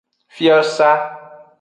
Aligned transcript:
Fiosa. 0.37 0.91